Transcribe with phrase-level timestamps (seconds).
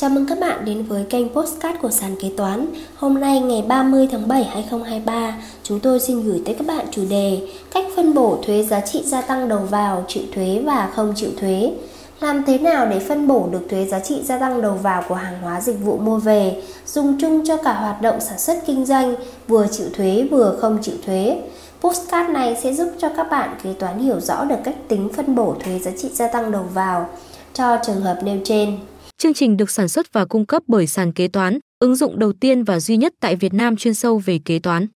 [0.00, 2.66] Chào mừng các bạn đến với kênh Postcard của sàn kế toán.
[2.96, 7.02] Hôm nay ngày 30 tháng 7 2023, chúng tôi xin gửi tới các bạn chủ
[7.10, 11.12] đề Cách phân bổ thuế giá trị gia tăng đầu vào, chịu thuế và không
[11.16, 11.72] chịu thuế.
[12.20, 15.14] Làm thế nào để phân bổ được thuế giá trị gia tăng đầu vào của
[15.14, 18.86] hàng hóa dịch vụ mua về, dùng chung cho cả hoạt động sản xuất kinh
[18.86, 19.14] doanh,
[19.48, 21.42] vừa chịu thuế vừa không chịu thuế.
[21.80, 25.34] Postcard này sẽ giúp cho các bạn kế toán hiểu rõ được cách tính phân
[25.34, 27.08] bổ thuế giá trị gia tăng đầu vào
[27.54, 28.78] cho trường hợp nêu trên.
[29.20, 32.32] Chương trình được sản xuất và cung cấp bởi sàn kế toán, ứng dụng đầu
[32.32, 34.86] tiên và duy nhất tại Việt Nam chuyên sâu về kế toán.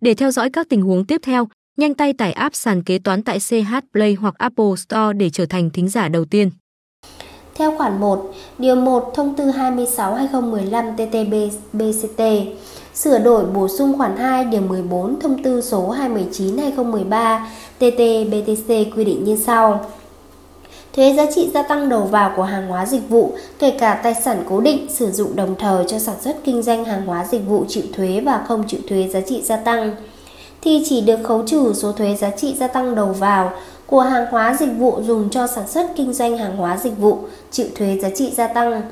[0.00, 3.22] Để theo dõi các tình huống tiếp theo, nhanh tay tải app sàn kế toán
[3.22, 6.50] tại CH Play hoặc Apple Store để trở thành thính giả đầu tiên.
[7.54, 12.44] Theo khoản 1, điều 1 Thông tư 26/2015 TT-BCT,
[12.94, 17.46] sửa đổi bổ sung khoản 2 điều 14 Thông tư số 219/2013
[17.78, 19.90] TT-BTC quy định như sau:
[20.96, 24.14] Thuế giá trị gia tăng đầu vào của hàng hóa dịch vụ, kể cả tài
[24.14, 27.46] sản cố định sử dụng đồng thời cho sản xuất kinh doanh hàng hóa dịch
[27.46, 29.96] vụ chịu thuế và không chịu thuế giá trị gia tăng,
[30.62, 33.52] thì chỉ được khấu trừ số thuế giá trị gia tăng đầu vào
[33.86, 37.18] của hàng hóa dịch vụ dùng cho sản xuất kinh doanh hàng hóa dịch vụ
[37.50, 38.82] chịu thuế giá trị gia tăng.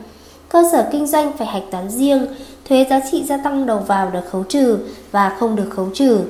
[0.49, 2.27] Cơ sở kinh doanh phải hạch toán riêng,
[2.69, 4.79] thuế giá trị gia tăng đầu vào được khấu trừ
[5.13, 6.21] và không được khấu trừ.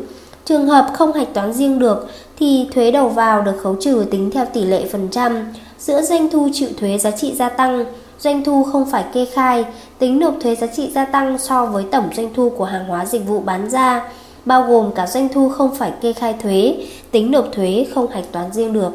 [0.44, 4.30] Trường hợp không hạch toán riêng được thì thuế đầu vào được khấu trừ tính
[4.30, 5.52] theo tỷ lệ phần trăm
[5.86, 7.84] giữa doanh thu chịu thuế giá trị gia tăng,
[8.18, 9.64] doanh thu không phải kê khai,
[9.98, 13.06] tính nộp thuế giá trị gia tăng so với tổng doanh thu của hàng hóa
[13.06, 14.10] dịch vụ bán ra,
[14.44, 16.76] bao gồm cả doanh thu không phải kê khai thuế,
[17.10, 18.90] tính nộp thuế không hạch toán riêng được.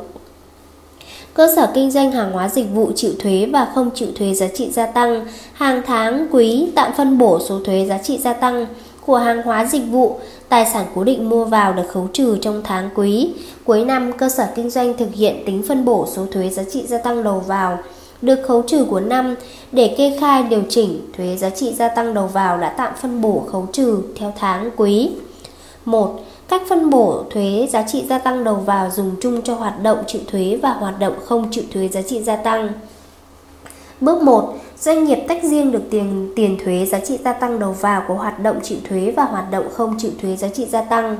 [1.34, 4.48] Cơ sở kinh doanh hàng hóa dịch vụ chịu thuế và không chịu thuế giá
[4.48, 8.66] trị gia tăng, hàng tháng, quý tạm phân bổ số thuế giá trị gia tăng
[9.10, 12.62] của hàng hóa dịch vụ, tài sản cố định mua vào được khấu trừ trong
[12.64, 13.34] tháng quý.
[13.64, 16.84] Cuối năm, cơ sở kinh doanh thực hiện tính phân bổ số thuế giá trị
[16.88, 17.78] gia tăng đầu vào
[18.22, 19.36] được khấu trừ của năm
[19.72, 23.22] để kê khai điều chỉnh thuế giá trị gia tăng đầu vào đã tạm phân
[23.22, 25.12] bổ khấu trừ theo tháng quý.
[25.86, 26.20] 1.
[26.48, 29.98] Cách phân bổ thuế giá trị gia tăng đầu vào dùng chung cho hoạt động
[30.08, 32.69] chịu thuế và hoạt động không chịu thuế giá trị gia tăng.
[34.02, 34.56] Bước 1.
[34.81, 38.13] Doanh nghiệp tách riêng được tiền tiền thuế giá trị gia tăng đầu vào của
[38.13, 41.17] hoạt động chịu thuế và hoạt động không chịu thuế giá trị gia tăng.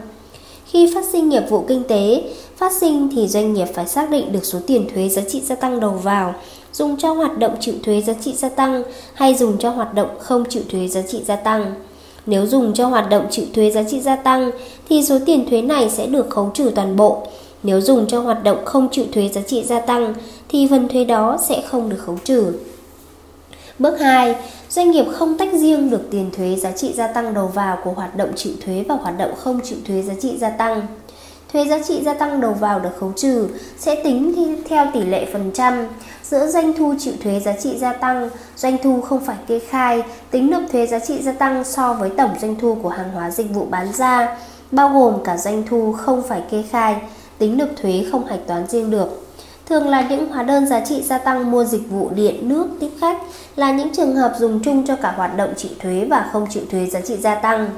[0.66, 2.24] Khi phát sinh nghiệp vụ kinh tế,
[2.58, 5.56] phát sinh thì doanh nghiệp phải xác định được số tiền thuế giá trị gia
[5.56, 6.34] tăng đầu vào
[6.74, 8.84] dùng cho hoạt động chịu thuế giá trị gia tăng
[9.14, 11.74] hay dùng cho hoạt động không chịu thuế giá trị gia tăng.
[12.26, 14.52] Nếu dùng cho hoạt động chịu thuế giá trị gia tăng
[14.90, 17.28] thì số tiền thuế này sẽ được khấu trừ toàn bộ.
[17.64, 20.14] Nếu dùng cho hoạt động không chịu thuế giá trị gia tăng
[20.50, 22.54] thì phần thuế đó sẽ không được khấu trừ.
[23.80, 24.36] Bước 2,
[24.70, 27.92] doanh nghiệp không tách riêng được tiền thuế giá trị gia tăng đầu vào của
[27.92, 30.88] hoạt động chịu thuế và hoạt động không chịu thuế giá trị gia tăng.
[31.54, 33.48] Thuế giá trị gia tăng đầu vào được khấu trừ
[33.78, 35.88] sẽ tính theo tỷ lệ phần trăm
[36.24, 40.04] giữa doanh thu chịu thuế giá trị gia tăng, doanh thu không phải kê khai,
[40.32, 43.32] tính nộp thuế giá trị gia tăng so với tổng doanh thu của hàng hóa
[43.32, 44.38] dịch vụ bán ra,
[44.72, 46.96] bao gồm cả doanh thu không phải kê khai,
[47.38, 49.29] tính nộp thuế không hạch toán riêng được.
[49.70, 52.90] Thường là những hóa đơn giá trị gia tăng mua dịch vụ điện, nước, tiếp
[53.02, 53.18] khách
[53.56, 56.64] là những trường hợp dùng chung cho cả hoạt động chịu thuế và không chịu
[56.72, 57.70] thuế giá trị gia tăng.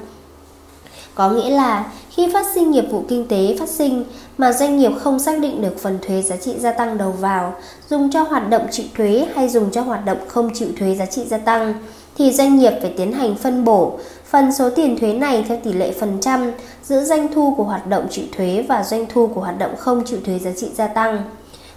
[1.16, 4.04] Có nghĩa là khi phát sinh nghiệp vụ kinh tế phát sinh
[4.38, 7.56] mà doanh nghiệp không xác định được phần thuế giá trị gia tăng đầu vào
[7.90, 11.06] dùng cho hoạt động chịu thuế hay dùng cho hoạt động không chịu thuế giá
[11.06, 11.74] trị gia tăng
[12.18, 15.74] thì doanh nghiệp phải tiến hành phân bổ phần số tiền thuế này theo tỷ
[15.74, 16.52] lệ phần trăm
[16.84, 20.04] giữa doanh thu của hoạt động chịu thuế và doanh thu của hoạt động không
[20.06, 21.24] chịu thuế giá trị gia tăng.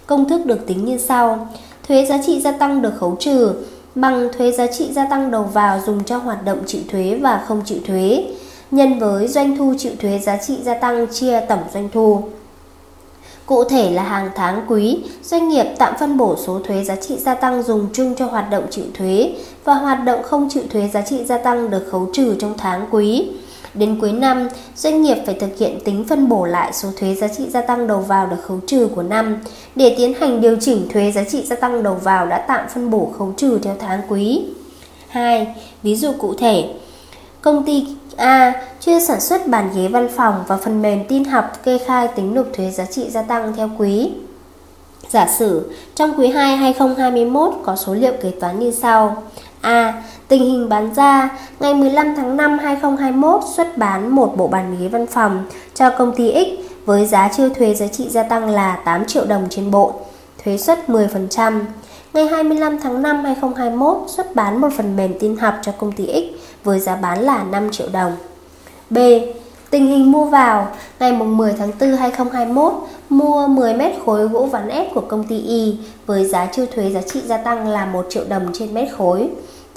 [0.07, 1.47] Công thức được tính như sau.
[1.87, 3.53] Thuế giá trị gia tăng được khấu trừ
[3.95, 7.43] bằng thuế giá trị gia tăng đầu vào dùng cho hoạt động chịu thuế và
[7.47, 8.23] không chịu thuế
[8.71, 12.21] nhân với doanh thu chịu thuế giá trị gia tăng chia tổng doanh thu.
[13.45, 17.17] Cụ thể là hàng tháng quý, doanh nghiệp tạm phân bổ số thuế giá trị
[17.17, 20.89] gia tăng dùng chung cho hoạt động chịu thuế và hoạt động không chịu thuế
[20.93, 23.31] giá trị gia tăng được khấu trừ trong tháng quý.
[23.75, 27.27] Đến cuối năm, doanh nghiệp phải thực hiện tính phân bổ lại số thuế giá
[27.27, 29.37] trị gia tăng đầu vào được khấu trừ của năm
[29.75, 32.89] để tiến hành điều chỉnh thuế giá trị gia tăng đầu vào đã tạm phân
[32.89, 34.45] bổ khấu trừ theo tháng quý.
[35.07, 35.55] 2.
[35.83, 36.73] Ví dụ cụ thể,
[37.41, 38.53] công ty A.
[38.81, 42.33] Chuyên sản xuất bàn ghế văn phòng và phần mềm tin học kê khai tính
[42.33, 44.11] nộp thuế giá trị gia tăng theo quý.
[45.09, 49.23] Giả sử, trong quý 2 2021 có số liệu kế toán như sau.
[49.65, 50.03] A.
[50.27, 51.29] Tình hình bán ra,
[51.59, 56.15] ngày 15 tháng 5 2021 xuất bán một bộ bàn ghế văn phòng cho công
[56.15, 56.47] ty X
[56.85, 59.93] với giá chưa thuế giá trị gia tăng là 8 triệu đồng trên bộ,
[60.43, 61.61] thuế suất 10%.
[62.13, 66.05] Ngày 25 tháng 5 2021 xuất bán một phần mềm tin học cho công ty
[66.05, 68.11] X với giá bán là 5 triệu đồng.
[68.89, 68.97] B.
[69.69, 70.67] Tình hình mua vào
[70.99, 72.73] ngày 10 tháng 4 2021
[73.09, 76.91] mua 10 mét khối gỗ ván ép của công ty Y với giá chưa thuế
[76.91, 79.29] giá trị gia tăng là 1 triệu đồng trên mét khối,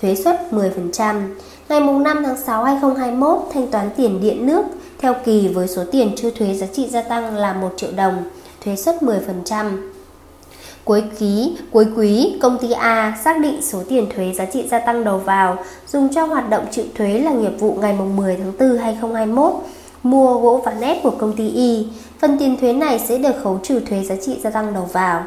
[0.03, 1.29] thuế suất 10%.
[1.69, 4.63] Ngày 5 tháng 6 2021, thanh toán tiền điện nước
[4.99, 8.25] theo kỳ với số tiền chưa thuế giá trị gia tăng là 1 triệu đồng,
[8.65, 9.77] thuế suất 10%.
[10.85, 14.79] Cuối quý, cuối quý, công ty A xác định số tiền thuế giá trị gia
[14.79, 15.57] tăng đầu vào
[15.89, 19.53] dùng cho hoạt động chịu thuế là nghiệp vụ ngày 10 tháng 4 2021
[20.03, 21.87] mua gỗ ván ép của công ty Y.
[22.19, 25.25] Phần tiền thuế này sẽ được khấu trừ thuế giá trị gia tăng đầu vào.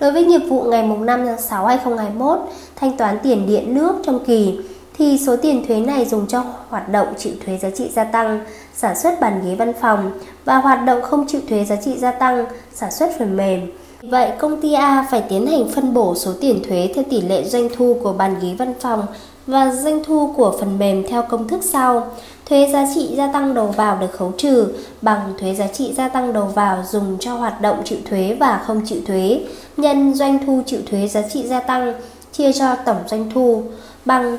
[0.00, 2.38] Đối với nghiệp vụ ngày 5 tháng 6 2021,
[2.76, 4.58] thanh toán tiền điện nước trong kỳ
[4.98, 8.40] thì số tiền thuế này dùng cho hoạt động chịu thuế giá trị gia tăng,
[8.74, 10.10] sản xuất bàn ghế văn phòng
[10.44, 13.60] và hoạt động không chịu thuế giá trị gia tăng, sản xuất phần mềm.
[14.02, 17.44] Vậy công ty A phải tiến hành phân bổ số tiền thuế theo tỷ lệ
[17.44, 19.06] doanh thu của bàn ghế văn phòng
[19.48, 22.06] và doanh thu của phần mềm theo công thức sau.
[22.48, 24.68] Thuế giá trị gia tăng đầu vào được khấu trừ
[25.02, 28.62] bằng thuế giá trị gia tăng đầu vào dùng cho hoạt động chịu thuế và
[28.66, 29.40] không chịu thuế,
[29.76, 31.94] nhân doanh thu chịu thuế giá trị gia tăng
[32.32, 33.62] chia cho tổng doanh thu
[34.04, 34.36] bằng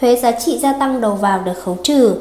[0.00, 2.14] thuế giá trị gia tăng đầu vào được khấu trừ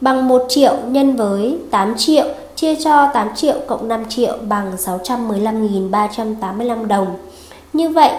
[0.00, 2.26] bằng 1 triệu nhân với 8 triệu
[2.56, 7.06] chia cho 8 triệu cộng 5 triệu bằng 615.385 đồng.
[7.72, 8.12] Như vậy,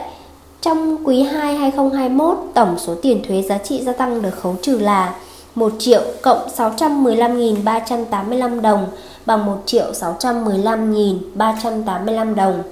[0.61, 4.79] trong quý 2 2021, tổng số tiền thuế giá trị gia tăng được khấu trừ
[4.79, 5.15] là
[5.55, 8.87] 1 triệu cộng 615.385 đồng
[9.25, 12.63] bằng 1 triệu 615.385 đồng.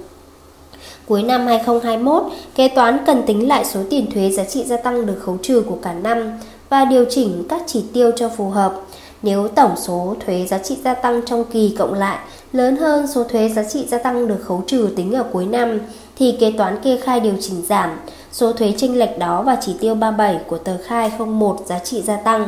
[1.07, 2.23] Cuối năm 2021,
[2.55, 5.63] kế toán cần tính lại số tiền thuế giá trị gia tăng được khấu trừ
[5.69, 6.39] của cả năm
[6.69, 8.81] và điều chỉnh các chỉ tiêu cho phù hợp.
[9.21, 12.19] Nếu tổng số thuế giá trị gia tăng trong kỳ cộng lại
[12.53, 15.79] lớn hơn số thuế giá trị gia tăng được khấu trừ tính ở cuối năm
[16.15, 17.89] thì kế toán kê khai điều chỉnh giảm
[18.31, 22.01] số thuế chênh lệch đó và chỉ tiêu 37 của tờ khai 01 giá trị
[22.01, 22.47] gia tăng.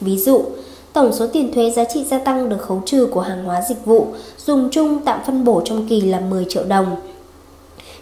[0.00, 0.42] Ví dụ,
[0.92, 3.84] tổng số tiền thuế giá trị gia tăng được khấu trừ của hàng hóa dịch
[3.84, 4.06] vụ
[4.46, 6.96] dùng chung tạm phân bổ trong kỳ là 10 triệu đồng.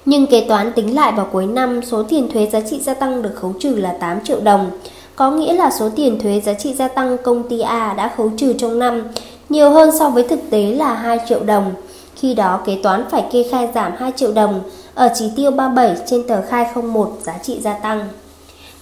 [0.04, 3.22] Nhưng kế toán tính lại vào cuối năm số tiền thuế giá trị gia tăng
[3.22, 4.70] được khấu trừ là 8 triệu đồng.
[5.16, 8.30] Có nghĩa là số tiền thuế giá trị gia tăng công ty A đã khấu
[8.36, 9.02] trừ trong năm
[9.48, 11.74] nhiều hơn so với thực tế là 2 triệu đồng.
[12.14, 14.60] Khi đó kế toán phải kê khai giảm 2 triệu đồng
[14.96, 18.08] ở chỉ tiêu 37 trên tờ khai 01 giá trị gia tăng.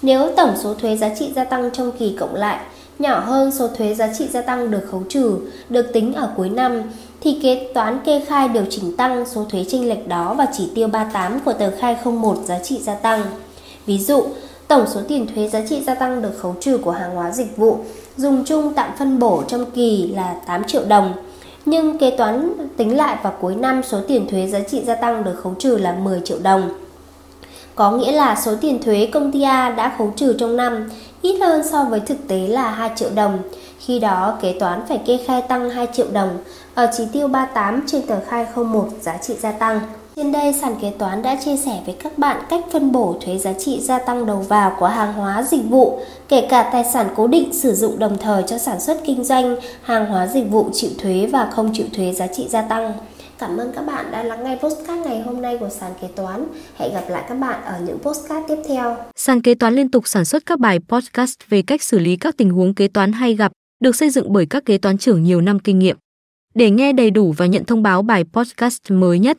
[0.03, 2.59] Nếu tổng số thuế giá trị gia tăng trong kỳ cộng lại
[2.99, 5.39] nhỏ hơn số thuế giá trị gia tăng được khấu trừ
[5.69, 6.83] được tính ở cuối năm
[7.21, 10.71] thì kế toán kê khai điều chỉnh tăng số thuế chênh lệch đó và chỉ
[10.75, 13.23] tiêu 38 của tờ khai 01 giá trị gia tăng.
[13.87, 14.25] Ví dụ,
[14.69, 17.57] tổng số tiền thuế giá trị gia tăng được khấu trừ của hàng hóa dịch
[17.57, 17.79] vụ
[18.17, 21.13] dùng chung tạm phân bổ trong kỳ là 8 triệu đồng.
[21.67, 25.25] Nhưng kế toán tính lại vào cuối năm số tiền thuế giá trị gia tăng
[25.25, 26.71] được khấu trừ là 10 triệu đồng.
[27.75, 30.91] Có nghĩa là số tiền thuế công ty A đã khấu trừ trong năm
[31.23, 33.39] ít hơn so với thực tế là 2 triệu đồng.
[33.79, 36.39] Khi đó, kế toán phải kê khai tăng 2 triệu đồng
[36.75, 39.81] ở chỉ tiêu 38 trên tờ khai 01 giá trị gia tăng.
[40.17, 43.39] Trên đây, sàn kế toán đã chia sẻ với các bạn cách phân bổ thuế
[43.39, 47.09] giá trị gia tăng đầu vào của hàng hóa dịch vụ, kể cả tài sản
[47.17, 50.71] cố định sử dụng đồng thời cho sản xuất kinh doanh, hàng hóa dịch vụ
[50.73, 52.93] chịu thuế và không chịu thuế giá trị gia tăng.
[53.39, 56.47] Cảm ơn các bạn đã lắng nghe postcard ngày hôm nay của sàn kế toán.
[56.77, 58.97] Hẹn gặp lại các bạn ở những postcard tiếp theo.
[59.17, 62.37] Sàn kế toán liên tục sản xuất các bài podcast về cách xử lý các
[62.37, 65.41] tình huống kế toán hay gặp, được xây dựng bởi các kế toán trưởng nhiều
[65.41, 65.97] năm kinh nghiệm.
[66.55, 69.39] Để nghe đầy đủ và nhận thông báo bài podcast mới nhất,